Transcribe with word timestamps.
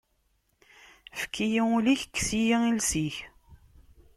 Ẓefk-iyi 1.19 1.61
ul-ik, 1.75 2.01
kkes-iyi 2.05 2.57
iles-ik. 2.69 3.17